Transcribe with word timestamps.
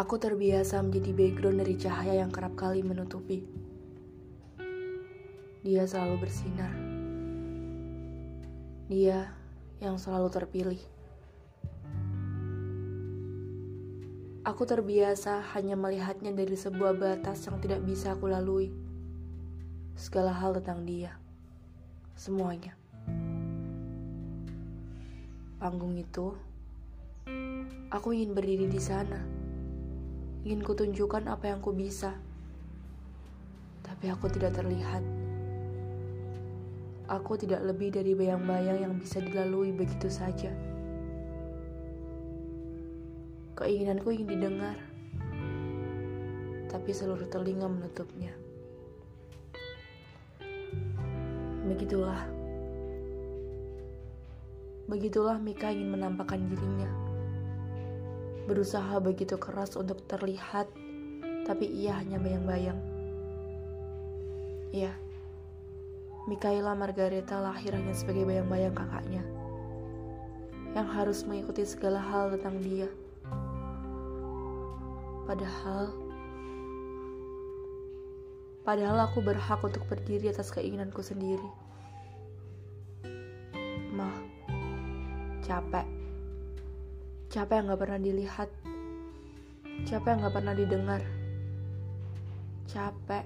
Aku 0.00 0.16
terbiasa 0.16 0.80
menjadi 0.80 1.12
background 1.12 1.60
dari 1.60 1.76
cahaya 1.76 2.24
yang 2.24 2.32
kerap 2.32 2.56
kali 2.56 2.80
menutupi. 2.80 3.44
Dia 5.60 5.84
selalu 5.84 6.24
bersinar. 6.24 6.72
Dia 8.88 9.28
yang 9.76 10.00
selalu 10.00 10.32
terpilih. 10.32 10.80
Aku 14.48 14.64
terbiasa 14.64 15.44
hanya 15.52 15.76
melihatnya 15.76 16.32
dari 16.32 16.56
sebuah 16.56 16.96
batas 16.96 17.44
yang 17.44 17.60
tidak 17.60 17.84
bisa 17.84 18.16
aku 18.16 18.32
lalui. 18.32 18.72
Segala 20.00 20.32
hal 20.32 20.56
tentang 20.56 20.88
dia. 20.88 21.12
Semuanya. 22.16 22.72
Panggung 25.60 25.92
itu, 26.00 26.32
aku 27.92 28.16
ingin 28.16 28.32
berdiri 28.32 28.64
di 28.64 28.80
sana. 28.80 29.39
Ingin 30.40 30.64
kutunjukkan 30.64 31.28
apa 31.28 31.52
yang 31.52 31.60
ku 31.60 31.76
bisa. 31.76 32.16
Tapi 33.84 34.08
aku 34.08 34.32
tidak 34.32 34.56
terlihat. 34.56 35.04
Aku 37.10 37.34
tidak 37.36 37.66
lebih 37.66 37.92
dari 37.92 38.14
bayang-bayang 38.14 38.86
yang 38.86 38.94
bisa 38.96 39.20
dilalui 39.20 39.74
begitu 39.74 40.06
saja. 40.06 40.48
Keinginanku 43.58 44.08
ingin 44.08 44.30
didengar, 44.30 44.78
tapi 46.70 46.94
seluruh 46.94 47.28
telinga 47.28 47.68
menutupnya. 47.68 48.32
Begitulah. 51.68 52.24
Begitulah 54.88 55.36
Mika 55.36 55.68
ingin 55.68 55.92
menampakkan 55.92 56.40
dirinya. 56.48 57.09
Berusaha 58.50 58.98
begitu 58.98 59.38
keras 59.38 59.78
untuk 59.78 60.02
terlihat, 60.10 60.66
tapi 61.46 61.70
ia 61.70 61.94
hanya 61.94 62.18
bayang-bayang. 62.18 62.82
Iya, 64.74 64.90
Mikaela 66.26 66.74
Margareta 66.74 67.38
lahir 67.38 67.78
hanya 67.78 67.94
sebagai 67.94 68.26
bayang-bayang 68.26 68.74
kakaknya, 68.74 69.22
yang 70.74 70.90
harus 70.90 71.22
mengikuti 71.22 71.62
segala 71.62 72.02
hal 72.02 72.34
tentang 72.34 72.58
dia. 72.58 72.90
Padahal, 75.30 75.94
padahal 78.66 78.98
aku 79.06 79.22
berhak 79.22 79.62
untuk 79.62 79.86
berdiri 79.86 80.26
atas 80.26 80.50
keinginanku 80.50 81.06
sendiri. 81.06 81.50
Mah, 83.94 84.18
capek. 85.46 85.99
Capek 87.30 87.62
yang 87.62 87.70
gak 87.70 87.82
pernah 87.86 88.00
dilihat. 88.02 88.50
Capek 89.86 90.08
yang 90.10 90.26
gak 90.26 90.34
pernah 90.34 90.50
didengar. 90.58 91.02
Capek 92.66 93.22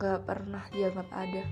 gak 0.00 0.24
pernah 0.24 0.64
dianggap 0.72 1.04
ada. 1.12 1.44